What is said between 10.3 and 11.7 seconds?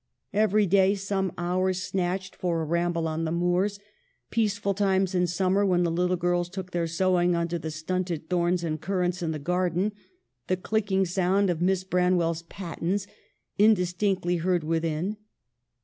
the clicking sound of